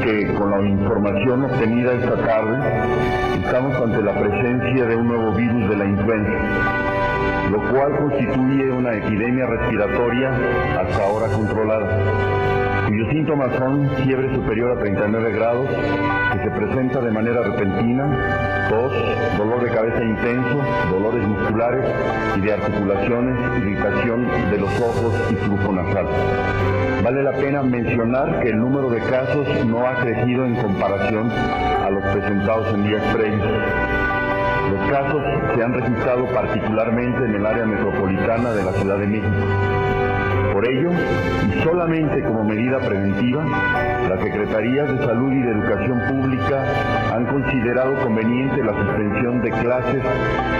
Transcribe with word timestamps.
Que 0.00 0.34
con 0.34 0.50
la 0.50 0.60
información 0.68 1.44
obtenida 1.44 1.92
esta 1.92 2.16
tarde 2.16 2.58
estamos 3.42 3.76
ante 3.76 4.02
la 4.02 4.12
presencia 4.12 4.86
de 4.86 4.96
un 4.96 5.08
nuevo 5.08 5.32
virus 5.32 5.68
de 5.68 5.76
la 5.76 5.84
influenza, 5.84 6.32
lo 7.50 7.58
cual 7.70 7.96
constituye 7.96 8.70
una 8.72 8.94
epidemia 8.94 9.46
respiratoria 9.46 10.30
hasta 10.80 11.02
ahora 11.02 11.26
controlada, 11.28 11.88
cuyos 12.88 13.08
síntomas 13.10 13.56
son 13.58 13.88
fiebre 14.04 14.34
superior 14.34 14.76
a 14.76 14.80
39 14.80 15.32
grados, 15.32 15.68
que 16.32 16.38
se 16.38 16.50
presenta 16.50 17.00
de 17.00 17.10
manera 17.10 17.42
repentina, 17.42 18.68
tos, 18.68 18.92
dolor 19.38 19.62
de 19.62 19.70
cabeza 19.70 20.02
intenso, 20.02 20.60
dolores 20.90 21.26
musculares 21.26 21.84
y 22.36 22.40
de 22.40 22.52
articulaciones, 22.52 23.38
irritación 23.58 24.26
de 24.50 24.58
los 24.58 24.70
ojos 24.80 25.14
y 25.30 25.34
flujo 25.36 25.72
nasal. 25.72 26.06
Vale 27.02 27.22
la 27.22 27.32
pena 27.32 27.62
mencionar 27.62 28.40
que 28.40 28.50
el 28.50 28.58
número 28.58 28.90
de 28.90 29.00
casos 29.00 29.46
no 29.64 29.86
ha 29.86 29.94
crecido 29.96 30.44
en 30.44 30.56
comparación 30.56 31.30
a 31.30 31.90
los 31.90 32.02
presentados 32.04 32.74
en 32.74 32.84
días 32.84 33.02
previos. 33.14 33.46
Los 34.70 34.90
casos 34.90 35.22
se 35.54 35.62
han 35.62 35.72
registrado 35.72 36.26
particularmente 36.26 37.24
en 37.24 37.34
el 37.36 37.46
área 37.46 37.64
metropolitana 37.64 38.52
de 38.52 38.64
la 38.64 38.72
Ciudad 38.72 38.98
de 38.98 39.06
México. 39.06 39.28
Por 40.56 40.66
ello, 40.66 40.90
y 41.54 41.62
solamente 41.62 42.22
como 42.22 42.42
medida 42.42 42.78
preventiva, 42.78 43.44
las 44.08 44.18
Secretarías 44.20 44.90
de 44.90 45.04
Salud 45.04 45.30
y 45.30 45.42
de 45.42 45.50
Educación 45.50 46.00
Pública 46.08 46.64
han 47.14 47.26
considerado 47.26 47.94
conveniente 48.02 48.64
la 48.64 48.72
suspensión 48.72 49.42
de 49.42 49.50
clases 49.50 50.02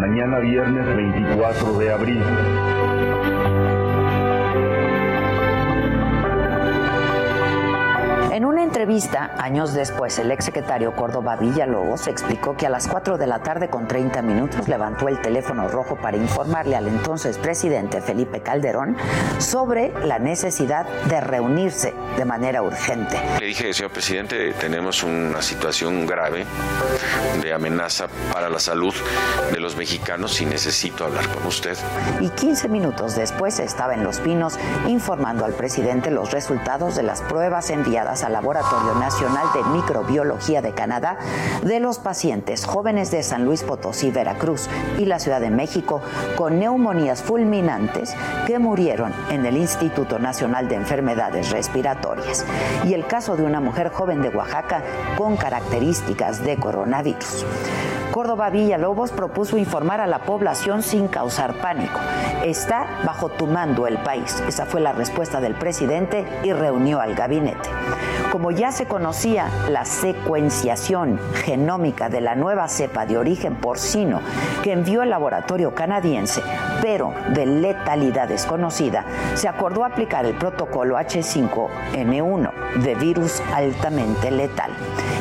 mañana 0.00 0.38
viernes 0.38 0.94
24 0.94 1.78
de 1.78 1.90
abril. 1.90 2.22
Entrevista, 8.90 9.36
años 9.38 9.72
después, 9.72 10.18
el 10.18 10.32
exsecretario 10.32 10.96
Córdoba 10.96 11.36
Villalobos 11.36 12.08
explicó 12.08 12.56
que 12.56 12.66
a 12.66 12.70
las 12.70 12.88
4 12.88 13.18
de 13.18 13.28
la 13.28 13.40
tarde 13.40 13.70
con 13.70 13.86
30 13.86 14.20
minutos 14.22 14.66
levantó 14.66 15.06
el 15.06 15.20
teléfono 15.20 15.68
rojo 15.68 15.94
para 15.94 16.16
informarle 16.16 16.74
al 16.74 16.88
entonces 16.88 17.38
presidente 17.38 18.00
Felipe 18.00 18.40
Calderón 18.40 18.96
sobre 19.38 19.92
la 20.04 20.18
necesidad 20.18 20.86
de 21.04 21.20
reunirse 21.20 21.94
de 22.16 22.24
manera 22.24 22.62
urgente. 22.62 23.16
Le 23.38 23.46
dije, 23.46 23.72
señor 23.72 23.92
presidente, 23.92 24.54
tenemos 24.54 25.04
una 25.04 25.40
situación 25.40 26.04
grave 26.04 26.44
de 27.40 27.52
amenaza 27.52 28.08
para 28.32 28.48
la 28.48 28.58
salud 28.58 28.94
de 29.52 29.60
los 29.60 29.76
mexicanos 29.76 30.40
y 30.40 30.46
necesito 30.46 31.04
hablar 31.04 31.28
con 31.28 31.46
usted. 31.46 31.78
Y 32.20 32.28
15 32.30 32.68
minutos 32.68 33.14
después 33.14 33.60
estaba 33.60 33.94
en 33.94 34.02
Los 34.02 34.18
Pinos 34.18 34.58
informando 34.88 35.44
al 35.44 35.52
presidente 35.52 36.10
los 36.10 36.32
resultados 36.32 36.96
de 36.96 37.04
las 37.04 37.22
pruebas 37.22 37.70
enviadas 37.70 38.24
al 38.24 38.34
Nacional 38.80 39.46
de 39.52 39.62
Microbiología 39.64 40.62
de 40.62 40.72
Canadá 40.72 41.18
de 41.62 41.80
los 41.80 41.98
pacientes 41.98 42.64
jóvenes 42.64 43.10
de 43.10 43.22
San 43.22 43.44
Luis 43.44 43.62
Potosí, 43.62 44.10
Veracruz 44.10 44.68
y 44.98 45.04
la 45.04 45.18
Ciudad 45.18 45.40
de 45.40 45.50
México 45.50 46.00
con 46.36 46.58
neumonías 46.58 47.22
fulminantes 47.22 48.14
que 48.46 48.58
murieron 48.58 49.12
en 49.30 49.44
el 49.44 49.56
Instituto 49.56 50.18
Nacional 50.18 50.68
de 50.68 50.76
Enfermedades 50.76 51.50
Respiratorias 51.50 52.44
y 52.84 52.94
el 52.94 53.06
caso 53.06 53.36
de 53.36 53.44
una 53.44 53.60
mujer 53.60 53.90
joven 53.90 54.22
de 54.22 54.30
Oaxaca 54.30 54.82
con 55.16 55.36
características 55.36 56.42
de 56.44 56.56
coronavirus. 56.56 57.44
Córdoba 58.10 58.50
Villalobos 58.50 59.12
propuso 59.12 59.56
informar 59.56 60.00
a 60.00 60.06
la 60.06 60.20
población 60.20 60.82
sin 60.82 61.06
causar 61.06 61.54
pánico. 61.54 62.00
Está 62.44 63.00
bajo 63.04 63.28
tu 63.28 63.46
mando 63.46 63.86
el 63.86 63.98
país. 63.98 64.42
Esa 64.48 64.66
fue 64.66 64.80
la 64.80 64.92
respuesta 64.92 65.40
del 65.40 65.54
presidente 65.54 66.26
y 66.42 66.52
reunió 66.52 67.00
al 67.00 67.14
gabinete. 67.14 67.68
Como 68.30 68.52
ya 68.52 68.70
se 68.70 68.86
conocía 68.86 69.48
la 69.70 69.84
secuenciación 69.84 71.18
genómica 71.34 72.08
de 72.08 72.20
la 72.20 72.36
nueva 72.36 72.68
cepa 72.68 73.04
de 73.04 73.18
origen 73.18 73.56
porcino 73.56 74.20
que 74.62 74.72
envió 74.72 75.02
el 75.02 75.10
laboratorio 75.10 75.74
canadiense, 75.74 76.40
pero 76.80 77.12
de 77.34 77.44
letalidad 77.46 78.28
desconocida, 78.28 79.04
se 79.34 79.48
acordó 79.48 79.84
aplicar 79.84 80.26
el 80.26 80.34
protocolo 80.34 80.96
H5N1 80.96 82.52
de 82.82 82.94
virus 82.94 83.42
altamente 83.52 84.30
letal. 84.30 84.70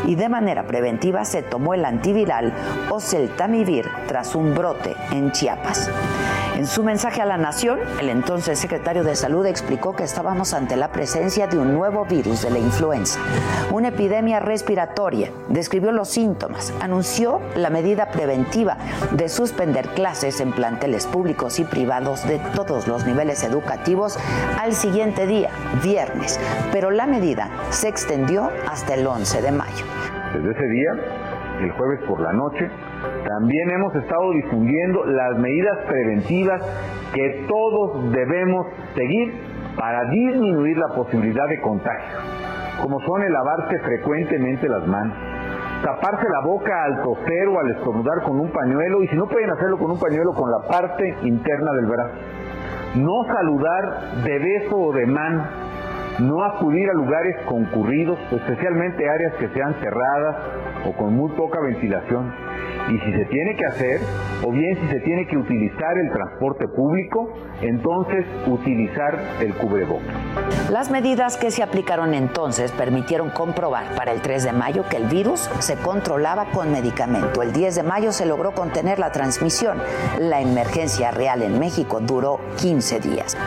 Y 0.05 0.13
de 0.13 0.29
manera 0.29 0.67
preventiva 0.67 1.25
se 1.25 1.41
tomó 1.41 1.73
el 1.73 1.85
antiviral 1.85 2.53
Oseltamivir 2.91 3.89
tras 4.07 4.35
un 4.35 4.53
brote 4.53 4.95
en 5.11 5.31
Chiapas. 5.31 5.89
En 6.59 6.67
su 6.67 6.83
mensaje 6.83 7.21
a 7.21 7.25
la 7.25 7.37
nación, 7.37 7.79
el 8.01 8.09
entonces 8.09 8.59
secretario 8.59 9.05
de 9.05 9.15
Salud 9.15 9.45
explicó 9.45 9.95
que 9.95 10.03
estábamos 10.03 10.53
ante 10.53 10.75
la 10.75 10.91
presencia 10.91 11.47
de 11.47 11.57
un 11.57 11.73
nuevo 11.73 12.03
virus 12.03 12.41
de 12.41 12.49
la 12.49 12.59
influenza, 12.59 13.17
una 13.71 13.87
epidemia 13.87 14.41
respiratoria, 14.41 15.31
describió 15.47 15.93
los 15.93 16.09
síntomas, 16.09 16.73
anunció 16.81 17.39
la 17.55 17.69
medida 17.69 18.11
preventiva 18.11 18.75
de 19.11 19.29
suspender 19.29 19.87
clases 19.95 20.41
en 20.41 20.51
planteles 20.51 21.07
públicos 21.07 21.61
y 21.61 21.63
privados 21.63 22.27
de 22.27 22.39
todos 22.53 22.89
los 22.89 23.05
niveles 23.05 23.41
educativos 23.45 24.19
al 24.59 24.73
siguiente 24.73 25.27
día, 25.27 25.51
viernes, 25.81 26.41
pero 26.73 26.91
la 26.91 27.07
medida 27.07 27.49
se 27.69 27.87
extendió 27.87 28.51
hasta 28.69 28.95
el 28.95 29.07
11 29.07 29.41
de 29.41 29.51
mayo. 29.53 29.85
Desde 30.33 30.51
ese 30.51 30.67
día, 30.67 30.91
el 31.61 31.71
jueves 31.71 32.01
por 32.05 32.19
la 32.19 32.33
noche, 32.33 32.69
también 33.25 33.69
hemos 33.71 33.95
estado 33.95 34.31
difundiendo 34.31 35.05
las 35.05 35.37
medidas 35.37 35.77
preventivas 35.87 36.61
que 37.13 37.45
todos 37.47 38.11
debemos 38.11 38.67
seguir 38.95 39.33
para 39.77 40.05
disminuir 40.09 40.77
la 40.77 40.95
posibilidad 40.95 41.47
de 41.47 41.61
contagio, 41.61 42.17
como 42.81 42.99
son 43.01 43.23
el 43.23 43.31
lavarse 43.31 43.79
frecuentemente 43.79 44.67
las 44.67 44.85
manos, 44.87 45.15
taparse 45.83 46.27
la 46.29 46.41
boca 46.41 46.83
al 46.83 47.01
toser 47.03 47.47
o 47.47 47.59
al 47.59 47.71
estornudar 47.71 48.21
con 48.23 48.39
un 48.39 48.51
pañuelo 48.51 49.03
y 49.03 49.07
si 49.07 49.15
no 49.15 49.27
pueden 49.27 49.49
hacerlo 49.51 49.77
con 49.77 49.91
un 49.91 49.99
pañuelo 49.99 50.33
con 50.33 50.51
la 50.51 50.67
parte 50.67 51.15
interna 51.23 51.73
del 51.73 51.85
brazo, 51.85 52.13
no 52.95 53.23
saludar 53.25 54.23
de 54.23 54.39
beso 54.39 54.77
o 54.77 54.93
de 54.93 55.05
mano, 55.05 55.45
no 56.19 56.43
acudir 56.43 56.89
a 56.89 56.93
lugares 56.93 57.37
concurridos, 57.45 58.19
especialmente 58.31 59.09
áreas 59.09 59.35
que 59.35 59.47
sean 59.49 59.73
cerradas 59.75 60.35
o 60.85 60.93
con 60.93 61.15
muy 61.15 61.31
poca 61.31 61.61
ventilación. 61.61 62.48
Y 62.87 62.97
si 62.99 63.11
se 63.11 63.25
tiene 63.25 63.55
que 63.55 63.65
hacer, 63.65 64.01
o 64.43 64.51
bien 64.51 64.77
si 64.81 64.87
se 64.87 64.99
tiene 65.01 65.27
que 65.27 65.37
utilizar 65.37 65.97
el 65.97 66.11
transporte 66.11 66.67
público, 66.67 67.31
entonces 67.61 68.25
utilizar 68.47 69.19
el 69.41 69.53
cubrebocas. 69.55 70.15
Las 70.71 70.89
medidas 70.89 71.37
que 71.37 71.51
se 71.51 71.61
aplicaron 71.61 72.13
entonces 72.13 72.71
permitieron 72.71 73.29
comprobar 73.29 73.95
para 73.95 74.11
el 74.11 74.21
3 74.21 74.43
de 74.45 74.53
mayo 74.53 74.83
que 74.89 74.97
el 74.97 75.05
virus 75.05 75.41
se 75.59 75.75
controlaba 75.75 76.45
con 76.45 76.71
medicamento. 76.71 77.41
El 77.41 77.53
10 77.53 77.75
de 77.75 77.83
mayo 77.83 78.11
se 78.11 78.25
logró 78.25 78.53
contener 78.53 78.99
la 78.99 79.11
transmisión. 79.11 79.77
La 80.19 80.41
emergencia 80.41 81.11
real 81.11 81.41
en 81.41 81.59
México 81.59 81.99
duró 81.99 82.39
15 82.57 82.99
días. 82.99 83.37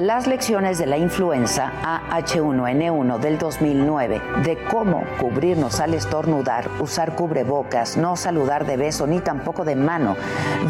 Las 0.00 0.26
lecciones 0.26 0.78
de 0.78 0.86
la 0.86 0.96
influenza 0.96 1.72
AH1N1 2.10 3.18
del 3.18 3.36
2009, 3.36 4.22
de 4.44 4.56
cómo 4.64 5.04
cubrirnos 5.18 5.78
al 5.80 5.92
estornudar, 5.92 6.70
usar 6.80 7.14
cubrebocas, 7.14 7.98
no 7.98 8.16
saludar 8.16 8.64
de 8.64 8.78
beso 8.78 9.06
ni 9.06 9.20
tampoco 9.20 9.62
de 9.62 9.76
mano, 9.76 10.16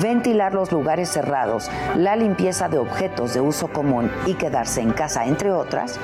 ventilar 0.03 0.53
los 0.53 0.73
lugares 0.73 1.11
cerrados, 1.11 1.71
la 1.97 2.17
limpieza 2.17 2.69
de 2.69 2.79
objetos 2.79 3.33
de 3.33 3.41
uso 3.41 3.69
común 3.69 4.11
y 4.27 4.35
quedarse 4.35 4.81
en 4.81 4.91
casa, 4.93 5.25
entre 5.25 5.53
otras, 5.53 6.01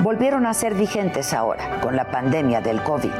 volvieron 0.00 0.46
a 0.46 0.54
ser 0.54 0.74
vigentes 0.74 1.32
ahora 1.32 1.80
con 1.80 1.96
la 1.96 2.12
pandemia 2.12 2.60
del 2.60 2.84
COVID, 2.84 3.10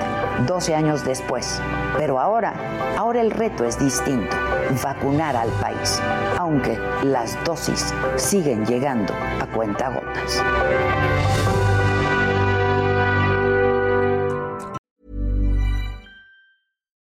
12 0.47 0.75
años 0.75 1.05
después. 1.05 1.61
Pero 1.97 2.19
ahora, 2.19 2.55
ahora 2.97 3.21
el 3.21 3.31
reto 3.31 3.65
es 3.65 3.79
distinto, 3.79 4.37
vacunar 4.83 5.37
al 5.37 5.51
país, 5.61 6.01
aunque 6.39 6.79
las 7.03 7.43
dosis 7.45 7.95
siguen 8.17 8.65
llegando 8.67 9.15
a 9.41 9.47
cuentagotas. 9.47 10.43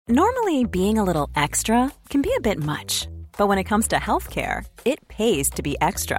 Normally, 0.09 0.65
being 0.65 0.99
a 0.99 1.05
little 1.05 1.31
extra 1.35 1.91
can 2.11 2.21
be 2.21 2.35
a 2.37 2.41
bit 2.41 2.59
much, 2.59 3.09
but 3.39 3.49
when 3.49 3.57
it 3.57 3.65
comes 3.65 3.89
to 3.89 3.97
healthcare, 3.97 4.67
it 4.85 4.99
pays 5.09 5.49
to 5.51 5.63
be 5.63 5.77
extra. 5.81 6.19